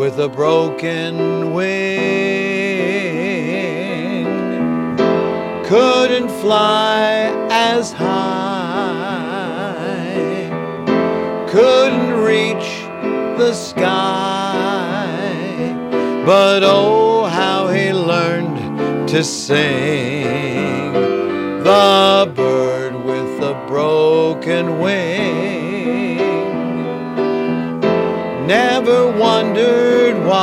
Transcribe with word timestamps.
with 0.00 0.18
a 0.18 0.28
broken 0.28 1.52
wing. 1.52 1.86
Couldn't 5.64 6.30
fly 6.40 7.30
as 7.50 7.92
high, 7.92 8.08
couldn't 11.48 12.14
reach 12.32 12.86
the 13.38 13.52
sky, 13.52 15.12
but 16.26 16.62
oh, 16.64 17.26
how 17.26 17.68
he 17.68 17.92
learned 17.92 19.08
to 19.10 19.22
sing. 19.22 20.92
The 21.62 22.32
bird 22.34 22.94
with 23.04 23.42
a 23.42 23.54
broken 23.68 24.80
wing 24.80 25.49
never 28.50 29.00
wondered 29.06 30.16
why 30.26 30.42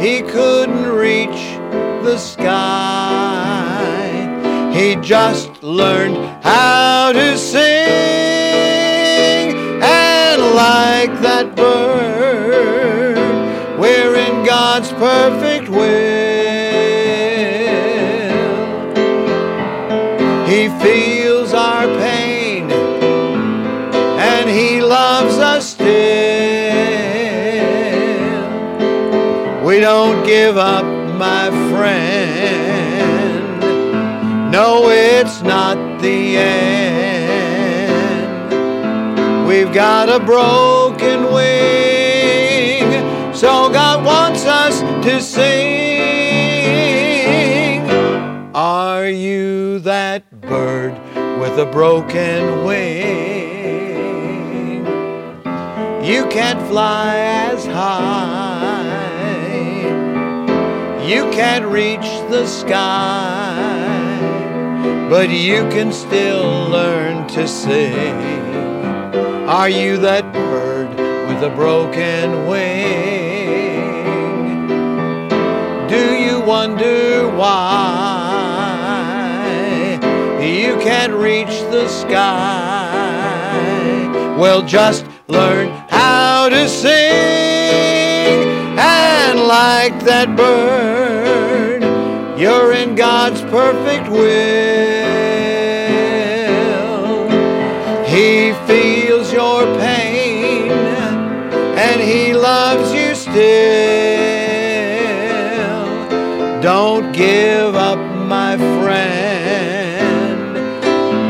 he 0.00 0.22
couldn't 0.22 0.86
reach 0.86 1.58
the 2.04 2.16
sky. 2.16 3.82
He 4.72 4.94
just 5.14 5.50
learned 5.64 6.16
how 6.44 7.10
to 7.12 7.36
sing, 7.36 7.64
and 9.82 10.40
like 10.54 11.20
that 11.22 11.56
bird, 11.56 13.16
we're 13.80 14.14
in 14.14 14.44
God's 14.46 14.92
perfect 14.92 15.68
will. 15.70 16.04
He 20.46 20.68
feels 20.84 21.52
our 21.52 21.86
pain, 21.98 22.33
and 24.44 24.52
He 24.52 24.82
loves 24.82 25.38
us 25.38 25.70
still. 25.70 25.86
We 29.64 29.80
don't 29.80 30.24
give 30.26 30.58
up, 30.58 30.84
my 31.16 31.48
friend. 31.70 33.60
No, 34.52 34.90
it's 34.90 35.40
not 35.40 36.02
the 36.02 36.36
end. 36.36 36.74
We've 39.48 39.72
got 39.72 40.10
a 40.10 40.20
broken 40.20 41.32
wing, 41.32 42.92
so 43.32 43.70
God 43.70 44.04
wants 44.04 44.44
us 44.44 44.80
to 45.06 45.22
sing. 45.22 45.94
Are 48.54 49.08
you 49.08 49.78
that 49.80 50.30
bird 50.42 50.92
with 51.40 51.58
a 51.58 51.66
broken 51.66 52.64
wing? 52.64 53.33
You 56.04 56.26
can't 56.26 56.60
fly 56.68 57.16
as 57.16 57.64
high. 57.64 58.92
You 61.02 61.30
can't 61.30 61.64
reach 61.64 62.20
the 62.28 62.46
sky, 62.46 64.18
but 65.08 65.30
you 65.30 65.66
can 65.70 65.90
still 65.94 66.68
learn 66.68 67.26
to 67.28 67.48
sing. 67.48 68.14
Are 69.48 69.70
you 69.70 69.96
that 69.96 70.30
bird 70.34 70.90
with 71.26 71.42
a 71.42 71.48
broken 71.56 72.48
wing? 72.48 73.88
Do 75.88 76.14
you 76.14 76.38
wonder 76.40 77.30
why 77.30 78.34
you 80.42 80.76
can't 80.84 81.14
reach 81.14 81.62
the 81.70 81.88
sky? 81.88 83.54
Well, 84.38 84.60
just 84.60 85.06
learn 85.28 85.83
how 86.04 86.48
to 86.50 86.68
sing 86.68 86.90
and 88.78 89.36
like 89.40 89.96
that 90.10 90.28
bird, 90.36 91.82
you're 92.38 92.72
in 92.82 92.94
God's 92.94 93.40
perfect 93.58 94.06
will. 94.10 94.24
He 98.14 98.52
feels 98.68 99.32
your 99.32 99.62
pain 99.78 100.70
and 101.86 101.98
He 102.10 102.34
loves 102.34 102.88
you 102.98 103.14
still. 103.14 103.54
Don't 106.60 107.12
give 107.12 107.74
up, 107.90 108.00
my 108.36 108.52
friend. 108.80 110.04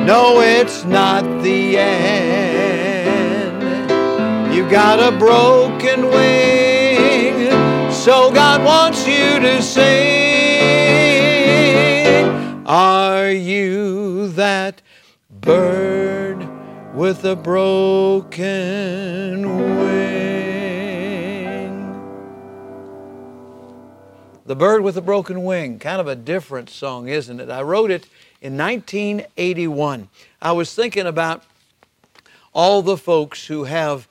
No, 0.07 0.41
it's 0.41 0.85
not 0.85 1.23
the 1.43 1.79
end. 1.79 2.24
Got 4.75 4.99
a 4.99 5.13
broken 5.17 6.11
wing, 6.11 7.49
so 7.93 8.33
God 8.33 8.65
wants 8.65 9.07
you 9.07 9.39
to 9.39 9.63
sing. 9.63 9.87
Are 12.67 13.31
you 13.31 14.27
that 14.31 14.83
bird 15.31 16.49
with 16.93 17.25
a 17.25 17.37
broken 17.37 18.29
wing? 19.79 20.25
The 24.45 24.57
Bird 24.57 24.83
with 24.83 24.97
a 24.97 25.03
Broken 25.03 25.45
Wing, 25.45 25.79
kind 25.79 26.01
of 26.01 26.09
a 26.09 26.17
different 26.17 26.69
song, 26.69 27.07
isn't 27.07 27.39
it? 27.39 27.49
I 27.49 27.63
wrote 27.63 27.93
it 27.93 28.09
in 28.43 28.59
1981. 28.59 30.09
I 30.43 30.51
was 30.51 30.75
thinking 30.75 31.07
about 31.07 31.45
all 32.53 32.83
the 32.83 32.97
folks 32.97 33.47
who 33.47 33.63
have 33.65 34.09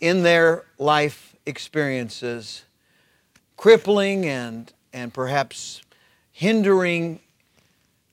in 0.00 0.22
their 0.22 0.64
life 0.78 1.36
experiences 1.46 2.64
crippling 3.56 4.26
and, 4.26 4.72
and 4.92 5.12
perhaps 5.12 5.80
hindering 6.32 7.20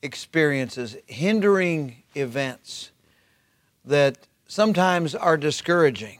experiences, 0.01 0.97
hindering 1.07 2.03
events 2.15 2.91
that 3.85 4.17
sometimes 4.47 5.15
are 5.15 5.37
discouraging. 5.37 6.19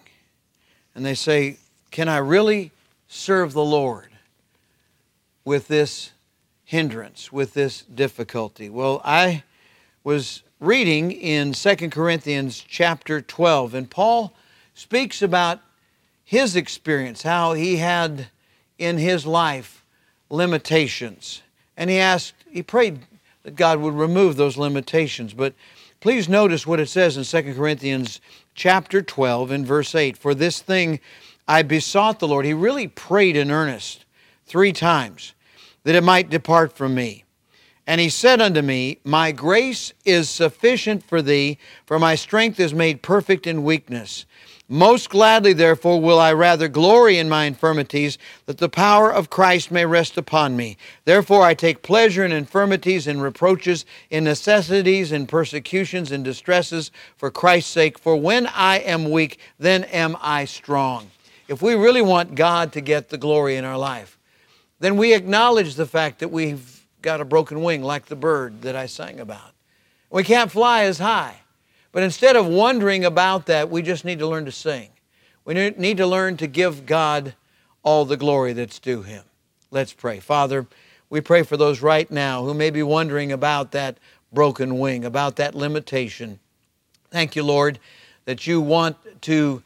And 0.95 1.05
they 1.05 1.15
say, 1.15 1.57
Can 1.91 2.09
I 2.09 2.17
really 2.17 2.71
serve 3.07 3.53
the 3.53 3.63
Lord 3.63 4.09
with 5.45 5.67
this 5.67 6.11
hindrance, 6.65 7.31
with 7.31 7.53
this 7.53 7.81
difficulty? 7.83 8.69
Well, 8.69 9.01
I 9.03 9.43
was 10.03 10.43
reading 10.59 11.11
in 11.11 11.53
2 11.53 11.75
Corinthians 11.89 12.63
chapter 12.67 13.21
12, 13.21 13.73
and 13.73 13.89
Paul 13.89 14.33
speaks 14.73 15.21
about 15.21 15.59
his 16.23 16.55
experience, 16.55 17.21
how 17.23 17.53
he 17.53 17.77
had 17.77 18.27
in 18.77 18.97
his 18.97 19.25
life 19.25 19.85
limitations. 20.29 21.41
And 21.77 21.89
he 21.89 21.97
asked, 21.97 22.33
he 22.49 22.63
prayed 22.63 22.99
that 23.43 23.55
God 23.55 23.79
would 23.79 23.93
remove 23.93 24.35
those 24.35 24.57
limitations. 24.57 25.33
But 25.33 25.53
please 25.99 26.29
notice 26.29 26.65
what 26.65 26.79
it 26.79 26.89
says 26.89 27.17
in 27.17 27.43
2 27.43 27.53
Corinthians 27.53 28.21
chapter 28.55 29.01
12 29.01 29.51
in 29.51 29.65
verse 29.65 29.93
8. 29.95 30.17
For 30.17 30.33
this 30.33 30.61
thing 30.61 30.99
I 31.47 31.61
besought 31.61 32.19
the 32.19 32.27
Lord. 32.27 32.45
He 32.45 32.53
really 32.53 32.87
prayed 32.87 33.35
in 33.35 33.51
earnest 33.51 34.05
three 34.45 34.71
times 34.71 35.33
that 35.83 35.95
it 35.95 36.03
might 36.03 36.29
depart 36.29 36.73
from 36.73 36.95
me. 36.95 37.25
And 37.85 37.99
he 37.99 38.09
said 38.09 38.39
unto 38.39 38.61
me, 38.61 38.99
My 39.03 39.33
grace 39.33 39.93
is 40.05 40.29
sufficient 40.29 41.03
for 41.03 41.21
thee, 41.21 41.57
for 41.85 41.99
my 41.99 42.15
strength 42.15 42.59
is 42.59 42.73
made 42.73 43.01
perfect 43.01 43.45
in 43.45 43.63
weakness. 43.63 44.25
Most 44.69 45.09
gladly, 45.09 45.51
therefore, 45.51 45.99
will 45.99 46.19
I 46.19 46.31
rather 46.31 46.69
glory 46.69 47.17
in 47.17 47.27
my 47.27 47.43
infirmities, 47.45 48.17
that 48.45 48.59
the 48.59 48.69
power 48.69 49.11
of 49.11 49.29
Christ 49.29 49.71
may 49.71 49.85
rest 49.85 50.17
upon 50.17 50.55
me. 50.55 50.77
Therefore, 51.03 51.43
I 51.43 51.53
take 51.53 51.81
pleasure 51.81 52.23
in 52.23 52.31
infirmities, 52.31 53.05
in 53.05 53.19
reproaches, 53.19 53.85
in 54.09 54.23
necessities, 54.23 55.11
in 55.11 55.27
persecutions, 55.27 56.11
in 56.11 56.23
distresses, 56.23 56.91
for 57.17 57.29
Christ's 57.29 57.71
sake. 57.71 57.99
For 57.99 58.15
when 58.15 58.47
I 58.47 58.79
am 58.79 59.11
weak, 59.11 59.37
then 59.59 59.83
am 59.83 60.15
I 60.21 60.45
strong. 60.45 61.11
If 61.49 61.61
we 61.61 61.75
really 61.75 62.01
want 62.01 62.35
God 62.35 62.71
to 62.73 62.81
get 62.81 63.09
the 63.09 63.17
glory 63.17 63.57
in 63.57 63.65
our 63.65 63.77
life, 63.77 64.17
then 64.79 64.95
we 64.95 65.13
acknowledge 65.13 65.75
the 65.75 65.85
fact 65.85 66.19
that 66.19 66.31
we've 66.31 66.85
got 67.01 67.19
a 67.19 67.25
broken 67.25 67.63
wing, 67.63 67.83
like 67.83 68.05
the 68.05 68.15
bird 68.15 68.61
that 68.61 68.77
I 68.77 68.85
sang 68.85 69.19
about. 69.19 69.51
We 70.09 70.23
can't 70.23 70.49
fly 70.49 70.83
as 70.85 70.99
high. 70.99 71.41
But 71.93 72.03
instead 72.03 72.35
of 72.35 72.47
wondering 72.47 73.05
about 73.05 73.45
that, 73.45 73.69
we 73.69 73.81
just 73.81 74.03
need 74.03 74.19
to 74.19 74.27
learn 74.27 74.43
to 74.45 74.51
sing. 74.51 74.89
We 75.45 75.53
need 75.53 75.97
to 75.97 76.07
learn 76.07 76.35
to 76.37 76.47
give 76.47 76.85
God 76.85 77.35
all 77.83 78.03
the 78.03 78.17
glory 78.17 78.51
that's 78.51 78.79
due 78.79 79.03
Him. 79.03 79.23
Let's 79.71 79.93
pray. 79.93 80.19
Father, 80.19 80.67
we 81.09 81.21
pray 81.21 81.43
for 81.43 81.55
those 81.55 81.81
right 81.81 82.09
now 82.09 82.43
who 82.43 82.53
may 82.53 82.71
be 82.71 82.83
wondering 82.83 83.31
about 83.31 83.71
that 83.71 83.97
broken 84.31 84.79
wing, 84.79 85.05
about 85.05 85.35
that 85.35 85.53
limitation. 85.53 86.39
Thank 87.11 87.35
you, 87.35 87.43
Lord, 87.43 87.79
that 88.25 88.47
you 88.47 88.59
want 88.59 88.97
to 89.21 89.61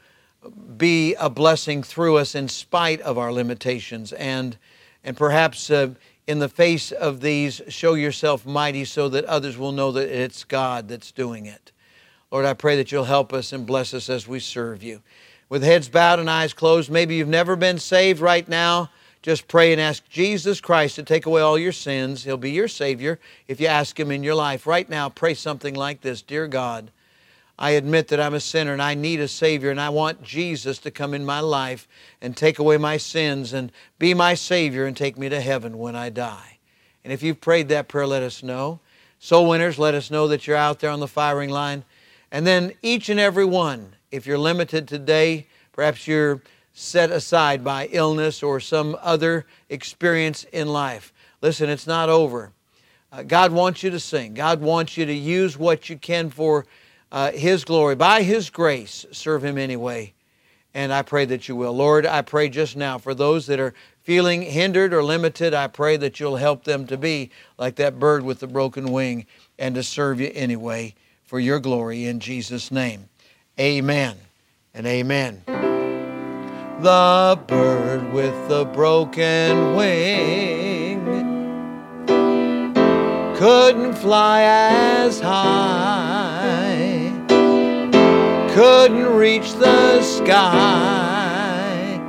be 0.78 1.16
a 1.16 1.30
blessing 1.30 1.82
through 1.82 2.18
us 2.18 2.36
in 2.36 2.50
spite 2.50 3.00
of 3.02 3.18
our 3.18 3.32
limitations 3.32 4.14
and 4.14 4.58
and 5.04 5.16
perhaps 5.16 5.70
uh, 5.70 5.94
in 6.26 6.40
the 6.40 6.50
face 6.50 6.92
of 6.92 7.22
these 7.22 7.62
show 7.70 7.94
yourself 7.94 8.46
mighty 8.46 8.84
so 8.84 9.08
that 9.08 9.24
others 9.26 9.58
will 9.58 9.72
know 9.72 9.92
that 9.94 10.10
it's 10.10 10.44
God 10.44 10.90
that's 10.90 11.12
doing 11.14 11.46
it. 11.46 11.72
Lord, 12.32 12.46
I 12.46 12.54
pray 12.54 12.76
that 12.76 12.92
you'll 12.92 13.06
help 13.06 13.32
us 13.32 13.54
and 13.54 13.66
bless 13.66 13.94
us 13.94 14.10
as 14.10 14.28
we 14.28 14.40
serve 14.40 14.84
you. 14.84 15.02
with 15.50 15.64
heads 15.64 15.88
bowed 15.88 16.20
and 16.20 16.30
eyes 16.30 16.54
closed. 16.54 16.92
Maybe 16.92 17.16
you've 17.16 17.30
never 17.30 17.56
been 17.56 17.80
saved 17.80 18.20
right 18.20 18.48
now. 18.50 18.90
Just 19.22 19.48
pray 19.48 19.72
and 19.72 19.80
ask 19.80 20.08
Jesus 20.10 20.60
Christ 20.60 20.96
to 20.96 21.04
take 21.04 21.26
away 21.26 21.42
all 21.42 21.58
your 21.58 21.72
sins. 21.72 22.26
He'll 22.26 22.36
be 22.36 22.52
your 22.52 22.68
Savior 22.68 23.18
if 23.48 23.62
you 23.62 23.68
ask 23.68 23.98
Him 23.98 24.12
in 24.12 24.24
your 24.24 24.36
life. 24.36 24.68
Right 24.68 24.90
now, 24.90 25.08
pray 25.08 25.34
something 25.34 25.74
like 25.74 26.02
this 26.02 26.22
Dear 26.22 26.48
God, 26.48 26.92
I 27.58 27.72
admit 27.72 28.10
that 28.10 28.20
I'm 28.20 28.34
a 28.34 28.42
sinner 28.42 28.74
and 28.74 28.82
I 28.82 28.94
need 28.94 29.22
a 29.22 29.28
Savior, 29.30 29.72
and 29.72 29.80
I 29.80 29.90
want 29.90 30.22
Jesus 30.22 30.80
to 30.80 30.92
come 30.92 31.14
in 31.14 31.26
my 31.26 31.40
life 31.40 31.88
and 32.22 32.36
take 32.36 32.60
away 32.60 32.78
my 32.78 32.98
sins 32.98 33.54
and 33.54 33.72
be 34.00 34.14
my 34.14 34.34
Savior 34.34 34.86
and 34.86 34.98
take 34.98 35.18
me 35.18 35.30
to 35.30 35.40
heaven 35.40 35.78
when 35.78 35.96
I 35.96 36.10
die. 36.10 36.60
And 37.06 37.14
if 37.14 37.24
you've 37.24 37.40
prayed 37.40 37.70
that 37.70 37.88
prayer, 37.88 38.06
let 38.06 38.22
us 38.22 38.44
know. 38.44 38.82
Soul 39.20 39.48
winners, 39.48 39.80
let 39.80 39.96
us 39.96 40.12
know 40.12 40.28
that 40.28 40.46
you're 40.46 40.58
out 40.58 40.80
there 40.80 40.92
on 40.92 41.00
the 41.00 41.08
firing 41.08 41.50
line. 41.50 41.86
And 42.32 42.46
then 42.46 42.74
each 42.82 43.10
and 43.10 43.20
every 43.20 43.46
one, 43.46 43.96
if 44.12 44.26
you're 44.28 44.38
limited 44.38 44.88
today, 44.88 45.48
perhaps 45.72 46.08
you're 46.08 46.42
set 46.74 47.10
aside 47.10 47.64
by 47.64 47.88
illness 47.88 48.44
or 48.44 48.60
some 48.60 48.98
other 49.02 49.46
experience 49.70 50.44
in 50.52 50.68
life. 50.68 51.14
Listen, 51.42 51.70
it's 51.70 51.88
not 51.88 52.10
over. 52.10 52.52
Uh, 53.12 53.24
God 53.24 53.52
wants 53.52 53.82
you 53.82 53.90
to 53.92 54.00
sing. 54.00 54.34
God 54.34 54.62
wants 54.62 54.98
you 54.98 55.06
to 55.06 55.14
use 55.14 55.58
what 55.58 55.90
you 55.90 55.98
can 55.98 56.30
for 56.30 56.66
uh, 57.12 57.32
His 57.32 57.64
glory. 57.64 57.96
By 57.96 58.24
His 58.24 58.50
grace, 58.50 59.06
serve 59.12 59.44
Him 59.44 59.58
anyway. 59.58 60.14
And 60.74 60.94
I 60.94 61.02
pray 61.02 61.26
that 61.26 61.48
you 61.48 61.56
will. 61.56 61.74
Lord, 61.74 62.06
I 62.06 62.22
pray 62.22 62.50
just 62.50 62.76
now 62.76 62.98
for 62.98 63.16
those 63.16 63.48
that 63.48 63.60
are 63.60 63.74
feeling 64.04 64.42
hindered 64.44 64.94
or 64.94 65.04
limited, 65.04 65.54
I 65.54 65.68
pray 65.68 65.98
that 65.98 66.20
you'll 66.20 66.36
help 66.36 66.66
them 66.66 66.86
to 66.88 66.98
be 66.98 67.32
like 67.58 67.78
that 67.78 67.98
bird 67.98 68.24
with 68.24 68.40
the 68.42 68.48
broken 68.48 68.92
wing 68.92 69.26
and 69.58 69.74
to 69.76 69.84
serve 69.84 70.20
you 70.20 70.30
anyway 70.36 70.94
for 71.28 71.40
your 71.40 71.60
glory 71.60 72.08
in 72.08 72.20
Jesus' 72.20 72.72
name. 72.72 73.10
Amen 73.60 74.16
and 74.74 74.88
amen. 74.88 75.44
The 76.80 77.40
bird 77.48 78.14
with 78.14 78.48
the 78.48 78.66
broken 78.66 79.76
wing 79.76 81.04
couldn't 83.36 83.94
fly 83.96 84.42
as 84.42 85.20
high, 85.20 87.12
couldn't 88.54 89.14
reach 89.16 89.54
the 89.54 90.02
sky, 90.02 92.00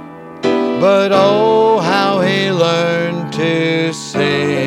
but 0.80 1.10
oh, 1.12 1.80
how 1.80 2.20
he 2.20 2.52
learned 2.52 3.32
to 3.32 3.92
sing. 3.92 4.57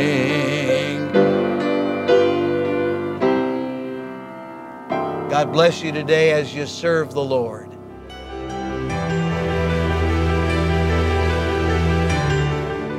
God 5.31 5.54
bless 5.54 5.81
you 5.81 5.94
today 5.94 6.33
as 6.33 6.54
you 6.54 6.66
serve 6.66 7.13
the 7.13 7.24
Lord. 7.24 7.72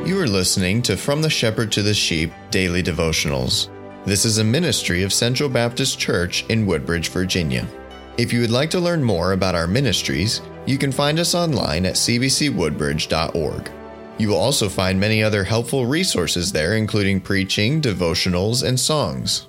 You 0.08 0.19
are 0.19 0.26
listening 0.26 0.81
to 0.81 0.96
From 0.96 1.20
the 1.20 1.29
Shepherd 1.29 1.70
to 1.73 1.82
the 1.82 1.93
Sheep 1.93 2.32
Daily 2.50 2.82
Devotionals. 2.82 3.69
This 4.06 4.25
is 4.25 4.38
a 4.38 4.44
ministry 4.44 5.02
of 5.02 5.12
Central 5.12 5.50
Baptist 5.50 5.99
Church 5.99 6.46
in 6.49 6.64
Woodbridge, 6.64 7.11
Virginia. 7.11 7.69
If 8.17 8.32
you 8.32 8.40
would 8.40 8.50
like 8.50 8.70
to 8.70 8.81
learn 8.81 9.05
more 9.05 9.32
about 9.32 9.55
our 9.55 9.67
ministries, 9.67 10.40
you 10.64 10.79
can 10.79 10.90
find 10.90 11.19
us 11.19 11.34
online 11.34 11.84
at 11.84 11.96
cbcwoodbridge.org. 11.96 13.70
You 14.17 14.29
will 14.29 14.38
also 14.38 14.70
find 14.70 14.99
many 14.99 15.23
other 15.23 15.44
helpful 15.44 15.84
resources 15.84 16.50
there, 16.50 16.76
including 16.76 17.20
preaching, 17.20 17.82
devotionals, 17.82 18.67
and 18.67 18.81
songs. 18.81 19.49